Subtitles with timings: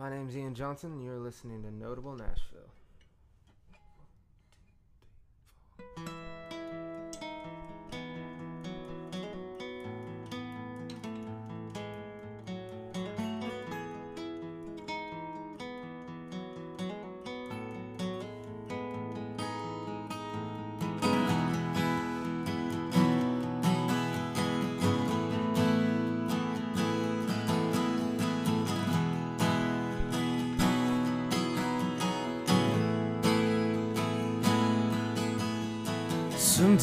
[0.00, 2.72] My name's Ian Johnson, and you're listening to Notable Nashville.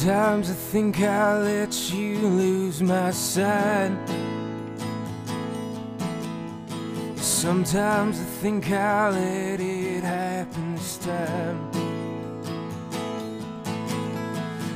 [0.08, 3.92] Sometimes I think I'll let you lose my sight.
[7.18, 11.60] Sometimes I think I'll let it happen this time.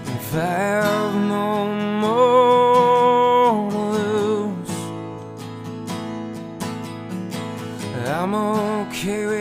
[0.04, 1.66] If I have no
[2.02, 4.76] more to lose,
[8.06, 9.41] I'm okay with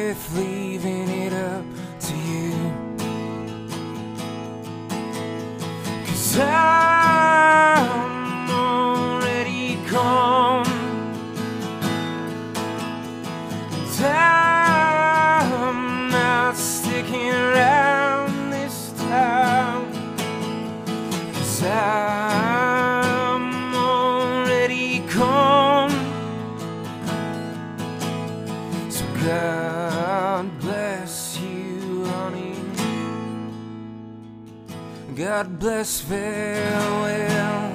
[35.41, 37.73] God bless farewell.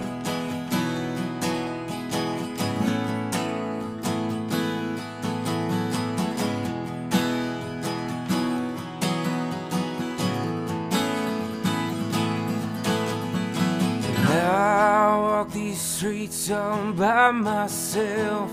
[14.28, 18.52] I walk these streets all by myself.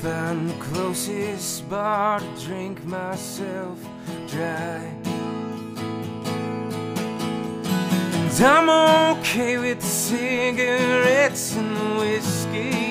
[0.00, 3.78] Find the closest bar to drink myself
[4.26, 4.99] dry.
[8.42, 8.70] I'm
[9.18, 12.89] okay with cigarettes and whiskey.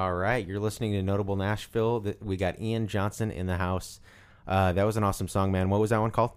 [0.00, 2.02] All right, you're listening to Notable Nashville.
[2.22, 4.00] We got Ian Johnson in the house.
[4.48, 5.68] Uh, that was an awesome song, man.
[5.68, 6.30] What was that one called?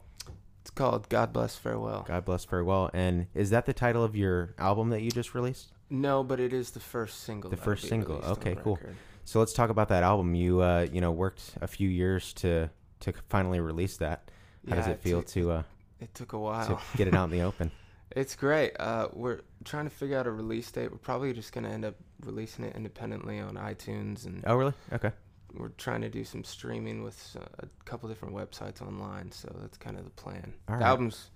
[0.59, 2.03] It's called God Bless Farewell.
[2.05, 2.89] God bless farewell.
[2.93, 5.71] And is that the title of your album that you just released?
[5.89, 7.49] No, but it is the first single.
[7.49, 8.17] The first single.
[8.17, 8.77] Okay, cool.
[9.23, 10.35] So let's talk about that album.
[10.35, 12.69] You uh, you know worked a few years to
[12.99, 14.29] to finally release that.
[14.67, 15.63] How does Yeah, it feel took- to uh,
[16.01, 17.71] It took a while to get it out in the open?
[18.15, 18.73] It's great.
[18.79, 20.91] Uh, we're trying to figure out a release date.
[20.91, 24.73] We're probably just gonna end up releasing it independently on iTunes, and Oh, really?
[24.91, 25.11] Okay.
[25.53, 29.31] we're trying to do some streaming with a couple different websites online.
[29.31, 30.53] So that's kind of the plan.
[30.67, 30.87] All the right.
[30.89, 31.29] album's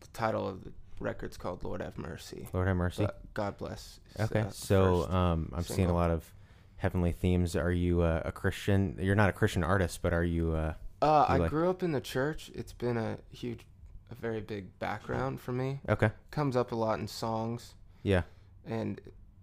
[0.00, 3.04] the title of the record's called "Lord Have Mercy." Lord have mercy.
[3.04, 4.00] But God bless.
[4.18, 6.24] Okay, uh, so um, I'm seeing a lot of
[6.76, 7.54] heavenly themes.
[7.56, 8.96] Are you uh, a Christian?
[9.00, 10.52] You're not a Christian artist, but are you?
[10.54, 12.50] Uh, Uh, you I like- grew up in the church.
[12.54, 13.66] It's been a huge,
[14.10, 15.80] a very big background for me.
[15.88, 18.22] okay, Comes up a lot in songs, yeah,
[18.66, 19.00] and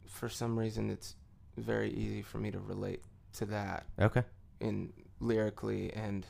[0.07, 1.15] for some reason, it's
[1.57, 3.01] very easy for me to relate
[3.33, 4.23] to that okay,
[4.59, 6.25] in lyrically and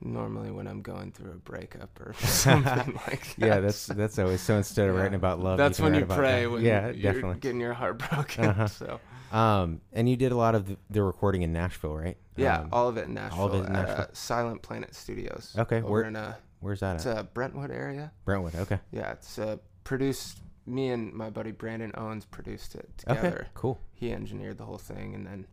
[0.00, 3.46] normally when I'm going through a breakup or something like that.
[3.46, 4.56] Yeah, that's that's always so.
[4.56, 5.00] Instead of Yeah.
[5.02, 6.50] writing about love, That's you when you about pray that.
[6.50, 7.40] when yeah, you're definitely.
[7.40, 8.44] getting your heart broken.
[8.46, 8.66] Uh-huh.
[8.68, 9.00] So
[9.36, 12.16] Um, and you did a lot of the, the recording in Nashville, right?
[12.36, 13.40] yeah, Um, all of it in Nashville.
[13.40, 15.54] all of it in at, uh, Silent Planet Studios.
[15.58, 16.34] Okay, over where- in uh,
[16.66, 17.16] where's that it's at?
[17.18, 18.12] a Brentwood area.
[18.24, 18.54] Brentwood.
[18.56, 18.78] Okay.
[18.90, 20.38] Yeah, it's uh, produced.
[20.66, 23.16] Me and my buddy Brandon Owens produced it Okay.
[23.20, 23.46] together.
[23.54, 23.78] Cool.
[23.94, 25.46] He engineered the whole thing, and then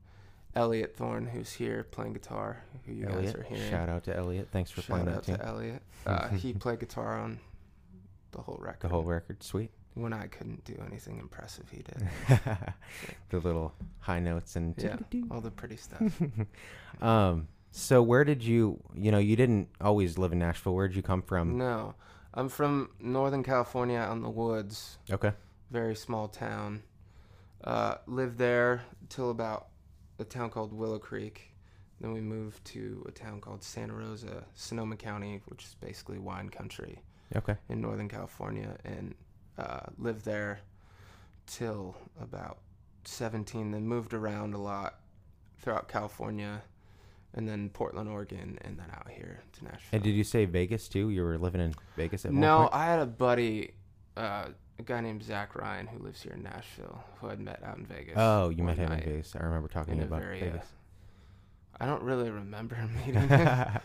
[0.55, 3.25] Elliot Thorne, who's here playing guitar, who you Elliot.
[3.25, 3.69] guys are hearing.
[3.69, 4.47] Shout out to Elliot.
[4.51, 5.81] Thanks for Shout playing out that to Elliot.
[6.07, 7.39] Uh, he played guitar on
[8.31, 8.81] the whole record.
[8.81, 9.43] The whole record.
[9.43, 9.69] Sweet.
[9.93, 12.09] When I couldn't do anything impressive, he did.
[13.29, 14.97] the little high notes and yeah,
[15.29, 16.01] all the pretty stuff.
[17.01, 17.47] um.
[17.75, 18.79] So where did you?
[18.93, 20.75] You know, you didn't always live in Nashville.
[20.75, 21.57] Where did you come from?
[21.57, 21.95] no,
[22.35, 24.97] I'm from Northern California, out in the woods.
[25.11, 25.31] Okay.
[25.71, 26.83] very small town.
[27.63, 29.67] Uh, lived there till about
[30.19, 31.49] a town called Willow Creek.
[31.99, 36.49] Then we moved to a town called Santa Rosa, Sonoma County, which is basically wine
[36.49, 36.99] country
[37.35, 37.55] Okay.
[37.69, 39.15] in Northern California, and
[39.57, 40.59] uh, lived there
[41.47, 42.59] till about
[43.05, 43.71] 17.
[43.71, 44.99] Then moved around a lot
[45.59, 46.61] throughout California,
[47.33, 49.89] and then Portland, Oregon, and then out here to Nashville.
[49.91, 51.09] And did you say Vegas too?
[51.09, 52.71] You were living in Vegas at one No, point?
[52.73, 53.71] No, I had a buddy,
[54.17, 54.45] uh,
[54.79, 57.85] a guy named Zach Ryan, who lives here in Nashville, who I'd met out in
[57.85, 58.13] Vegas.
[58.17, 59.35] Oh, you met him in Vegas.
[59.35, 60.65] I remember talking to you a about very, uh, Vegas.
[61.79, 63.79] I don't really remember meeting him,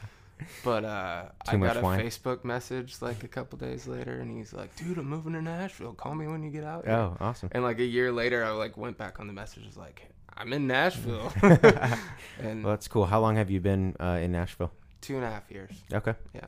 [0.62, 2.00] but uh, I got a wine?
[2.00, 5.94] Facebook message like a couple days later, and he's like, "Dude, I'm moving to Nashville.
[5.94, 6.94] Call me when you get out." Here.
[6.94, 7.48] oh, awesome.
[7.52, 10.06] And like a year later, I like went back on the message, was like,
[10.38, 13.06] "I'm in Nashville," and Well, that's cool.
[13.06, 14.72] How long have you been uh, in Nashville?
[15.00, 15.70] two and a half years.
[15.92, 16.14] Okay.
[16.34, 16.46] Yeah.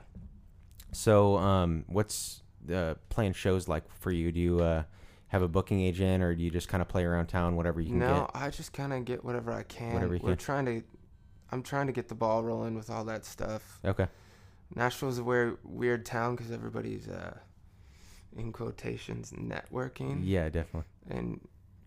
[0.92, 2.42] So, um, what's
[2.72, 4.32] uh, playing shows like for you?
[4.32, 4.82] Do you uh,
[5.28, 7.90] have a booking agent, or do you just kind of play around town, whatever you
[7.90, 8.42] can no, get?
[8.42, 9.94] I just kind of get whatever I can.
[9.94, 10.38] Whatever you We're can.
[10.38, 10.82] trying to,
[11.52, 13.78] I'm trying to get the ball rolling with all that stuff.
[13.84, 14.08] Okay.
[14.75, 17.37] Nashville's a weird, weird town because everybody's, uh,
[18.37, 20.88] in quotations, networking Yeah, definitely.
[21.08, 21.40] and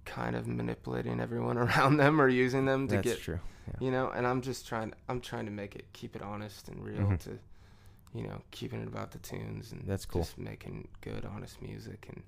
[0.05, 3.39] kind of manipulating everyone around them or using them to That's get, true.
[3.79, 4.09] you know.
[4.09, 7.19] And I'm just trying, I'm trying to make it, keep it honest and real Mhm.
[7.21, 7.39] to,
[8.13, 10.21] you know, keeping it about the tunes and That's cool.
[10.21, 12.21] just making good, honest music and.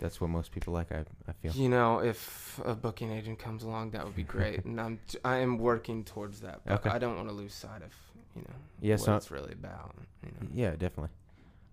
[0.00, 0.92] That's what most people like.
[0.92, 1.50] I, I feel.
[1.52, 5.38] You know, if a booking agent comes along, that would be great, and I'm I
[5.38, 6.60] am working towards that.
[6.64, 6.90] But Okay.
[6.90, 7.92] I don't want to lose sight of
[8.36, 9.96] you know Yeah, what so- it's really about.
[10.24, 10.48] You know?
[10.54, 11.10] Yeah, definitely.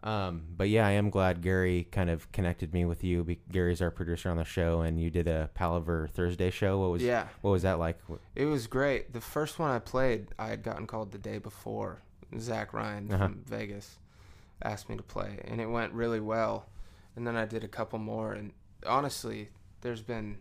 [0.05, 3.23] Um, but yeah, I am glad Gary kind of connected me with you.
[3.23, 6.79] Be- Gary's our producer on the show, and you did a Palaver Thursday show.
[6.79, 7.97] What was yeah, what was that like?
[8.35, 9.13] It was great.
[9.13, 12.01] The first one I played, I had gotten called the day before.
[12.39, 13.23] Zach Ryan Uh-huh.
[13.25, 13.97] from Vegas
[14.61, 16.67] asked me to play, and it went really well.
[17.15, 18.51] And then I did a couple more, and
[18.85, 19.49] honestly,
[19.81, 20.37] there's been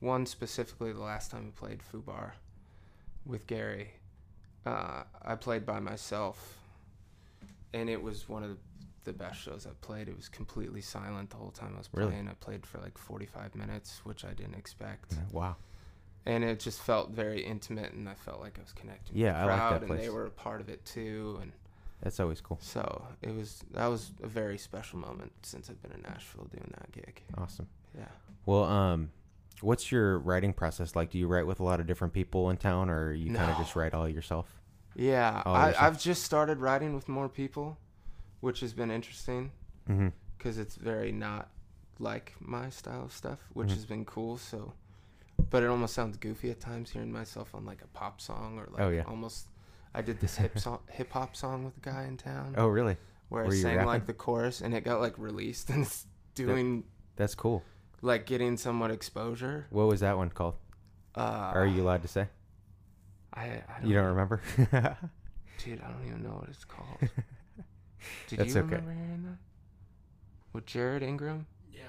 [0.00, 2.32] one specifically the last time we played Fubar
[3.26, 3.90] with Gary.
[4.66, 6.58] Uh, I played by myself,
[7.72, 8.56] and it was one of the,
[9.04, 10.08] the best shows I've played.
[10.08, 12.10] It was completely silent the whole time I was Really?
[12.10, 12.28] playing.
[12.28, 15.56] I played for like 45 minutes, which I didn't expect Wow.
[16.26, 19.36] and it just felt very intimate and i felt like i was connecting Yeah, with
[19.36, 21.50] I like crowd that and they were a part of it too and
[22.02, 22.58] That's always cool.
[22.60, 26.70] so it was that was a very special moment since i've been in nashville doing
[26.78, 27.68] that gig Awesome.
[27.96, 28.04] yeah
[28.44, 29.10] Well, um,
[29.62, 31.10] what's your writing process like?
[31.10, 33.56] Do you write with a lot of different people in town, or you kind of
[33.56, 34.60] just write all yourself?
[34.94, 35.84] yeah Oh, I, yourself.
[35.86, 37.78] i've just started writing with more people
[38.40, 39.50] which has been interesting
[39.88, 40.08] Mm-hmm.
[40.36, 41.48] because it's very not
[41.98, 43.74] like my style of stuff which Mhm.
[43.74, 44.72] has been cool so
[45.50, 48.66] but it almost sounds goofy at times hearing myself on like a pop song or
[48.70, 49.02] like Oh, yeah.
[49.06, 49.48] almost
[49.94, 52.96] i did this hip song hip hop song with a guy in town Oh, really?
[53.30, 53.86] where Were I sang rapping?
[53.88, 56.84] like the chorus and it got like released and it's doing
[57.16, 57.62] That's cool.
[58.02, 59.66] like getting somewhat exposure.
[59.70, 60.54] What was that one called?
[61.14, 62.28] Uh, Are you allowed to say?
[63.34, 64.10] I, I don't You don't know.
[64.10, 64.40] remember?
[65.64, 65.80] dude.
[65.82, 66.98] I don't even know what it's called.
[68.28, 68.76] Did That's you okay.
[68.76, 69.38] remember hearing that?
[70.52, 71.46] With Jared Ingram?
[71.72, 71.82] Yeah.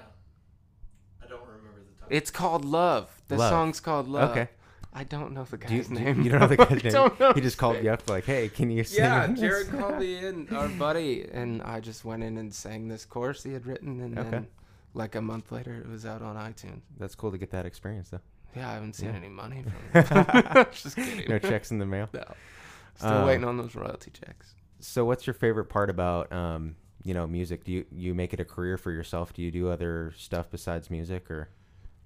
[1.22, 2.08] I don't remember the title.
[2.16, 3.22] It's called Love.
[3.28, 3.50] The Love.
[3.50, 4.30] song's called Love.
[4.30, 4.48] Okay.
[4.94, 6.22] I don't know the guy's Do you, do you- name.
[6.22, 6.92] you don't know the guy's I name.
[6.92, 7.86] don't know He just called name.
[7.86, 11.26] you up like, "Hey, can you sing?" Yeah, this?" Jared called me in, our buddy,
[11.32, 14.28] and I just went in and sang this chorus he had written, and Okay.
[14.30, 14.46] then
[14.92, 16.82] like a month later, it was out on iTunes.
[16.98, 18.20] That's cool to get that experience, though.
[18.54, 19.16] Yeah, I haven't seen Yeah.
[19.16, 19.64] any money
[19.94, 20.26] from
[20.56, 20.72] it.
[20.72, 21.26] just kidding.
[21.26, 22.10] No checks in the mail.
[22.12, 22.24] No.
[22.96, 24.54] Still Um, waiting on those royalty checks.
[24.84, 26.74] So, what's your favorite part about, um,
[27.04, 27.62] you know, music?
[27.64, 29.32] Do you you make it a career for yourself?
[29.32, 31.50] Do you do other stuff besides music, or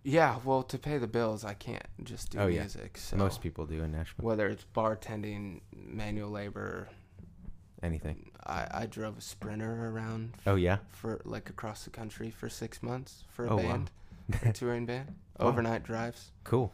[0.04, 2.60] Yeah, well, to pay the bills, I can't just do Oh, yeah.
[2.60, 2.98] music.
[2.98, 4.26] So most people do in Nashville?
[4.26, 6.88] whether it's bartending, manual labor,
[7.82, 8.30] Anything?
[8.44, 10.78] I, I drove a sprinter around Oh yeah.
[10.92, 13.62] for like across the country for six months for a Oh, wow.
[13.62, 13.90] band,
[14.44, 16.30] a touring band, overnight drives.
[16.44, 16.72] Cool.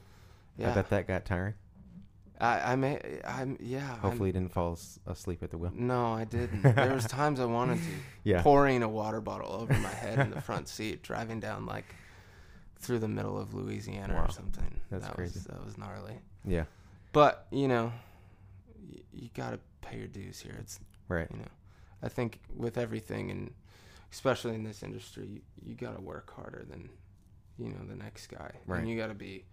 [0.59, 1.55] Yeah, I bet that got tiring.
[2.43, 3.01] I, I may.
[3.25, 3.57] I'm.
[3.61, 3.89] Yeah.
[3.89, 5.73] I'm- Hopefully, you didn't fall asleep at the wheel.
[5.75, 6.63] No, I didn't.
[6.75, 7.85] there was times I wanted to.
[8.25, 8.43] Yeah.
[8.43, 11.85] Pouring a water bottle over my head in the front seat, driving down like
[12.81, 14.25] through the middle of Louisiana Wow.
[14.25, 14.81] or something.
[14.91, 15.35] That's that crazy.
[15.39, 16.19] Was, that was gnarly.
[16.45, 16.65] Yeah.
[17.13, 17.93] But you know,
[18.91, 20.57] y- you gotta pay your dues here.
[20.59, 21.29] It's Right.
[21.33, 21.49] you know,
[22.03, 23.53] I think with everything and
[24.11, 26.89] especially in this industry, you, you gotta work harder than
[27.59, 28.81] you know the next guy, Right.
[28.81, 29.45] and you gotta be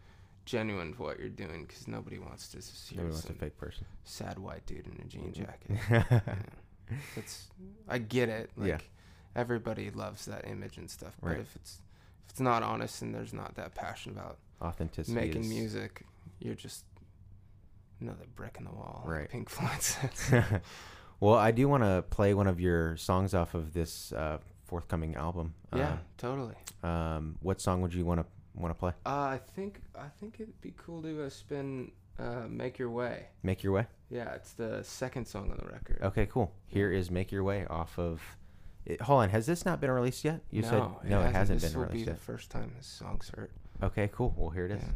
[0.49, 2.57] genuine to what you're doing because nobody wants to
[2.93, 3.85] hear Nobody wants a fake person.
[4.03, 5.77] sad white dude in a jean jacket.
[5.89, 6.35] yeah.
[7.15, 7.47] It's
[7.87, 8.49] I get it.
[8.57, 8.77] Like Yeah.
[9.35, 11.39] everybody loves that image and stuff, but Right.
[11.39, 11.81] if it's
[12.25, 15.13] if it's not honest and there's not that passion about Authenticity.
[15.15, 16.05] making is- music,
[16.39, 16.83] you're just
[18.01, 19.03] another brick in the wall.
[19.05, 19.29] like Right.
[19.29, 20.61] Pink Floyd
[21.19, 25.15] well, I do want to play one of your songs off of this uh, forthcoming
[25.15, 25.53] album.
[25.75, 26.55] yeah, totally.
[26.81, 28.25] Um, um, what song would you want to
[28.55, 28.91] want to play?
[29.05, 33.27] Uh, I think I think it'd be cool to uh, spin uh, "Make Your Way."
[33.43, 33.87] Make your way.
[34.09, 35.99] Yeah, it's the second song on the record.
[36.01, 36.51] Okay, cool.
[36.67, 38.21] Here is "Make Your Way" off of.
[38.85, 40.41] It, hold on, has this not been released yet?
[40.49, 43.29] You said no, it hasn't this been will be released the first time this song's
[43.29, 43.51] heard.
[43.83, 44.33] Okay, cool.
[44.35, 44.81] Well, here it is.
[44.81, 44.89] Yeah.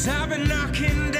[0.00, 1.19] Cause I've been knocking down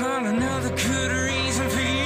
[0.00, 1.99] Find another good reason for you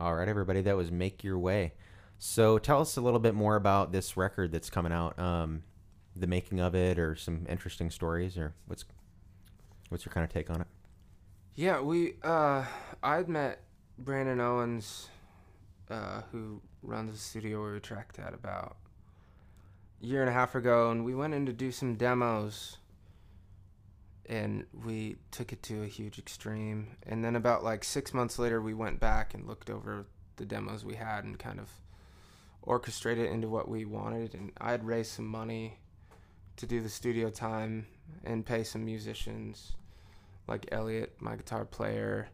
[0.00, 1.74] All right, everybody, that was Make Your Way.
[2.18, 5.62] So tell us a little bit more about this record that's coming out, um,
[6.16, 8.86] the making of it, or some interesting stories, or what's
[9.90, 10.66] what's your kind of take on it?
[11.54, 12.14] Yeah, we.
[12.22, 12.64] Uh,
[13.02, 13.60] I'd met
[13.98, 15.10] Brandon Owens,
[15.90, 18.76] uh, who runs the studio where we tracked at about
[20.02, 22.78] a year and a half ago, and we went in to do some demos.
[24.30, 26.96] And we took it to a huge extreme.
[27.02, 30.06] And then about like six months later, we went back and looked over
[30.36, 31.68] the demos we had and kind of
[32.62, 34.34] orchestrated it into what we wanted.
[34.34, 35.78] And I had raised some money
[36.58, 37.86] to do the studio time
[38.22, 39.72] and pay some musicians
[40.46, 42.28] like Elliot, my guitar player,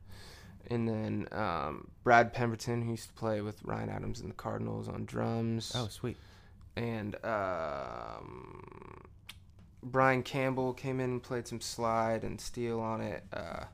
[0.71, 4.89] and then um, Brad Pemberton, who used to play with Ryan Adams and the Cardinals
[4.89, 6.17] on drums, Oh, sweet.
[6.77, 9.03] and um,
[9.91, 13.25] Brian Campbell came in and played some slide and steel on it.
[13.33, 13.65] Uh,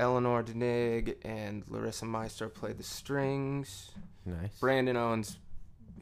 [0.00, 3.92] Eleanor Denig and Larissa Meister played the strings.
[4.26, 4.58] Nice.
[4.58, 5.38] Brandon Owens,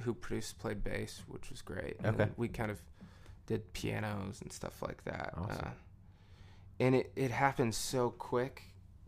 [0.01, 1.97] who produced, played bass, which was great.
[2.03, 2.31] And Okay.
[2.37, 2.81] we kind of
[3.47, 5.35] did pianos and stuff like that.
[5.37, 5.67] Awesome.
[5.67, 5.71] Uh,
[6.81, 8.63] and it, it happened so quick.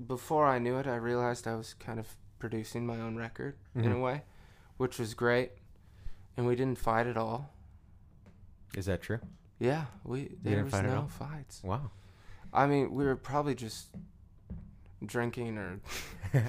[0.06, 2.06] Before I knew it, I realized I was kind of
[2.38, 4.02] producing my own record in a Mhm.
[4.02, 4.22] way,
[4.76, 5.52] which was great.
[6.36, 7.52] And we didn't fight at all.
[8.74, 9.20] Is that true?
[9.60, 11.62] Yeah, we there was fight no fights.
[11.62, 11.90] Wow.
[12.52, 13.88] I mean, we were probably just
[15.04, 15.80] drinking or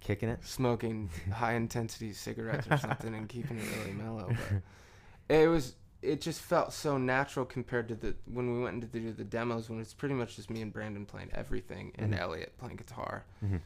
[0.00, 0.44] Kicking it.
[0.44, 4.28] smoking high intensity cigarettes or something and keeping it really mellow.
[4.28, 4.62] But
[5.34, 9.12] it was it just felt so natural compared to the when we went into do
[9.12, 12.20] the demos when it's pretty much just me and Brandon playing everything and Mhm.
[12.20, 13.24] Elliot playing guitar.
[13.44, 13.60] Mhm.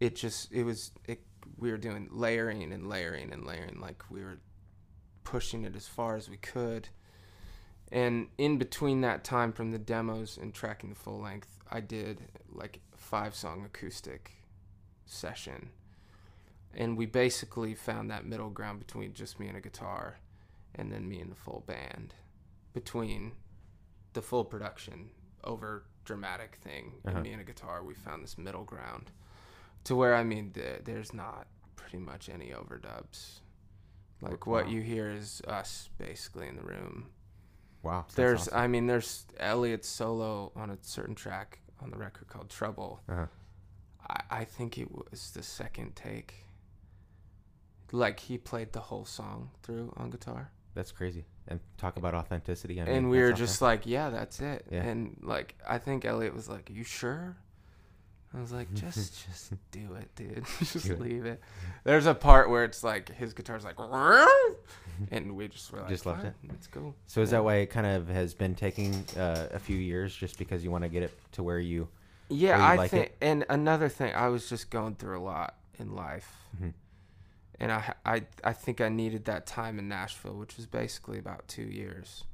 [0.00, 1.20] It just it was it
[1.56, 4.38] we were doing layering and layering and layering like we were
[5.24, 6.90] pushing it as far as we could.
[7.90, 12.22] And in between that time from the demos and tracking the full length, I did
[12.52, 14.32] like five song acoustic
[15.06, 15.70] session.
[16.74, 20.18] And we basically found that middle ground between just me and a guitar
[20.74, 22.14] and then me and the full band.
[22.74, 23.32] Between
[24.12, 25.10] the full production
[25.44, 27.16] over dramatic thing Uh-huh.
[27.16, 29.10] and me and a guitar, we found this middle ground
[29.84, 31.46] to where I mean th- there's not
[31.76, 33.40] pretty much any overdubs.
[34.20, 37.06] Like what you hear is us basically in the room.
[37.82, 38.06] Wow.
[38.14, 38.58] There's, awesome.
[38.58, 43.00] I mean, there's Elliot's solo on a certain track on the record called Trouble.
[43.08, 43.26] Uh-huh.
[44.08, 46.34] I, I think it was the second take.
[47.92, 51.24] Like he played the whole song through on guitar, That's crazy.
[51.46, 52.80] And talk about authenticity.
[52.82, 54.82] I mean, and we were just like, "Yeah, that's it." Yeah.
[54.82, 57.34] And like, I think Elliot was like, "You sure?"
[58.36, 60.44] I was like, "Just, just do it, dude.
[60.58, 61.00] just Do it.
[61.00, 61.40] leave it."
[61.84, 63.76] There's a part where it's like his guitar's like,
[65.10, 66.50] and we just were like, Just left "Fine, it?
[66.54, 66.94] It's cool.
[67.06, 67.38] So is Yeah.
[67.38, 70.70] that why it kind of has been taking uh, a few years, just because you
[70.70, 71.88] want to get it to where you?
[72.30, 73.16] Yeah, Or you I like think, it?
[73.20, 76.30] and another thing, I was just going through a lot in life,
[76.60, 76.74] Mhm.
[77.60, 81.48] and I, I, I think I needed that time in Nashville, which was basically about
[81.48, 82.24] two years,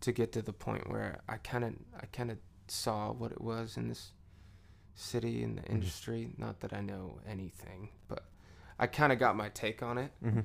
[0.00, 3.40] to get to the point where I kind of, I kind of saw what it
[3.40, 4.12] was in this
[4.94, 5.72] city and the Mm-hmm.
[5.72, 6.32] industry.
[6.38, 8.24] Not that I know anything, but
[8.78, 10.40] I kind of got my take on it, Mm-hmm.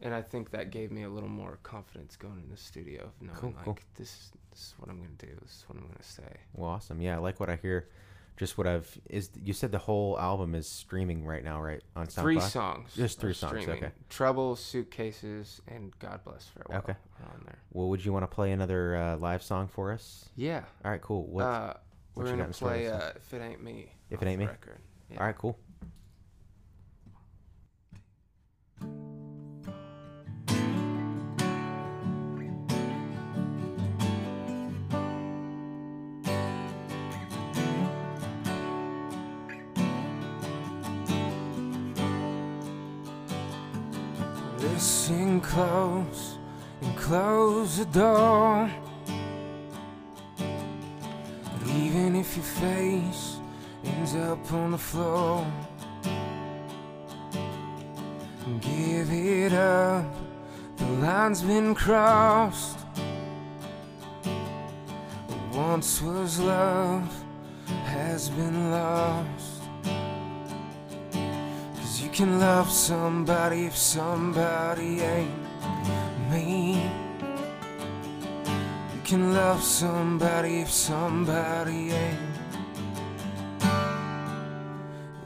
[0.00, 3.12] And I think that gave me a little more confidence going in the studio, of
[3.22, 3.78] knowing Cool, like cool.
[3.96, 6.36] this, this is what I'm gonna do, this is what I'm gonna say.
[6.54, 7.00] Well, awesome.
[7.00, 7.88] Yeah, I like what I hear.
[8.36, 9.30] Just what I've is.
[9.44, 11.80] You said the whole album is streaming right now, right?
[11.94, 12.22] On SoundCloud.
[12.22, 12.94] Three songs.
[12.96, 13.84] Just three songs, streaming.
[13.84, 13.92] okay.
[14.10, 16.96] Trouble, Suitcases, and God Bless Farewell Okay.
[17.22, 17.58] on there.
[17.72, 20.30] Well, would you want to play another uh, live song for us?
[20.34, 20.64] Yeah.
[20.84, 21.26] All right, cool.
[21.28, 21.44] What?
[21.44, 21.74] uh,
[22.14, 24.46] what we're gonna play uh, "If It Ain't Me." If It Ain't Me?
[24.46, 24.78] Record.
[25.10, 25.20] Yeah.
[25.20, 25.56] All right, cool.
[45.44, 46.38] Close
[46.80, 48.70] and close the door.
[50.36, 53.36] But Even if your face
[53.84, 55.46] ends up on the floor,
[58.60, 60.06] give it up.
[60.76, 62.78] The line's been crossed.
[65.28, 67.08] What once was love
[67.84, 69.53] has been lost.
[72.14, 75.34] Can love somebody if somebody ain't
[76.30, 76.80] me.
[78.94, 82.20] You can love somebody if somebody ain't.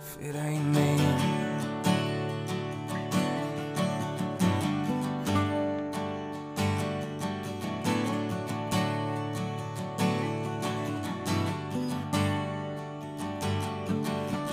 [0.01, 0.96] If it ain't me.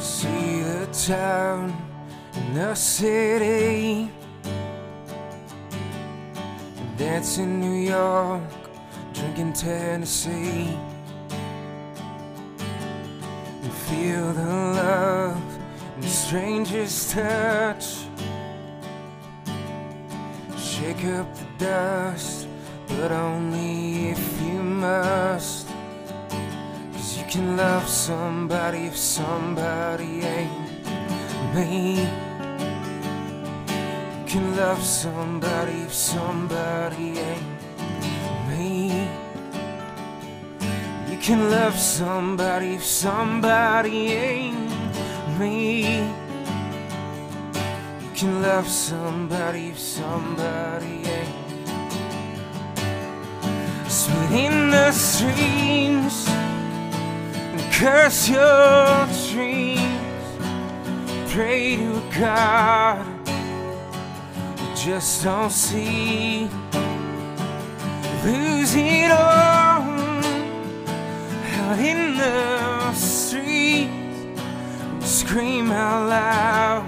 [0.02, 1.95] See the town
[2.56, 4.10] the city.
[6.98, 8.42] Dancing New York,
[9.14, 10.78] drinking Tennessee.
[13.62, 15.42] And feel the love
[15.96, 18.06] and the stranger's touch.
[20.58, 22.48] Shake up the dust,
[22.88, 25.68] but only if you must.
[26.94, 32.25] Cause you can love somebody if somebody ain't me.
[34.36, 37.62] You can love somebody if somebody ain't
[38.50, 39.08] me.
[41.10, 46.00] You can love somebody if somebody ain't me.
[48.02, 51.70] You can love somebody if somebody ain't.
[53.90, 60.28] Spit in the streams and curse your dreams.
[61.32, 63.15] Pray to God
[64.86, 66.48] just don't see.
[68.24, 70.22] Lose it all
[71.58, 73.90] out in the street.
[75.02, 76.86] Scream out loud.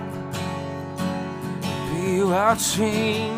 [1.89, 3.33] Be watching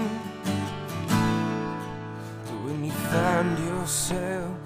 [2.65, 4.57] when you find yourself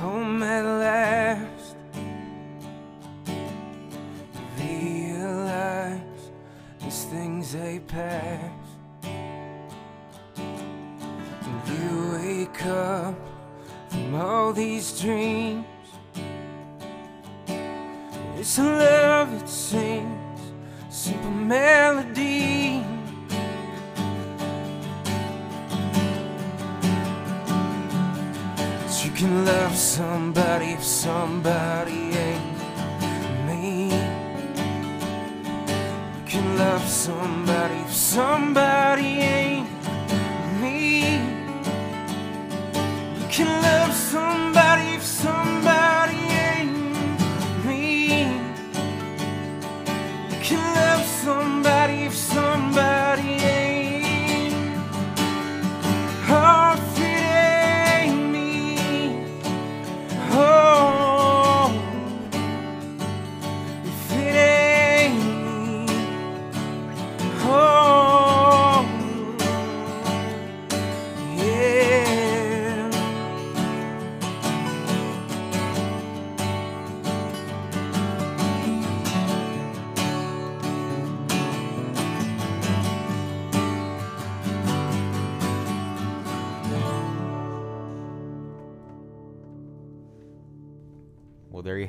[0.00, 1.76] home at last.
[4.58, 6.00] Realize
[6.82, 8.59] these things they pass.
[11.70, 13.14] You wake up
[13.88, 15.64] from all these dreams.
[18.36, 20.20] It's a love that sings
[20.88, 22.84] simple melody.
[28.56, 32.58] But you can love somebody if somebody ain't
[33.46, 33.84] me.
[36.16, 39.79] You can love somebody if somebody ain't
[43.30, 45.79] can love somebody if somebody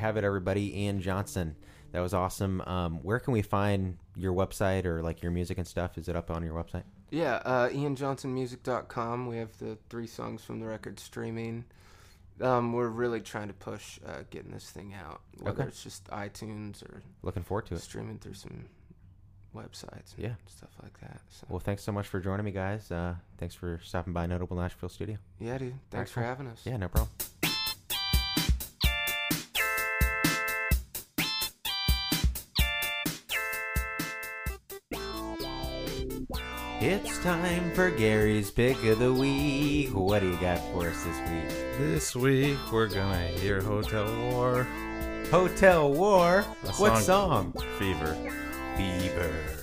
[0.02, 0.82] have it, everybody.
[0.82, 1.56] Ian Johnson.
[1.94, 2.62] That was awesome.
[2.62, 5.98] Um, where can we find your website or like your music and stuff?
[5.98, 6.84] Is it up on your website?
[7.10, 9.28] Yeah, uh, IanJohnsonMusic.com.
[9.28, 11.66] We have the three songs from the record streaming.
[12.40, 15.68] Um, we're really trying to push uh, getting this thing out, whether Okay.
[15.68, 17.82] it's just iTunes or Looking forward to it.
[17.82, 18.66] streaming through some
[19.54, 20.34] websites and Yeah.
[20.48, 21.20] stuff like that.
[21.30, 22.90] So Well, thanks so much for joining me, guys.
[22.90, 25.18] Uh, thanks for stopping by Notable Nashville Studio.
[25.40, 25.76] yeah, dude.
[25.92, 26.30] Thanks for cool.
[26.30, 26.62] having us.
[26.66, 27.12] Yeah, no problem.
[36.84, 39.90] It's time for Gary's pick of the week.
[39.94, 41.78] What do you got for us this week?
[41.78, 44.68] This week we're gonna hear Hotel War
[45.30, 46.42] Hotel War.
[46.78, 47.54] What song- song?
[47.78, 48.18] Fever.
[48.76, 49.61] Fever.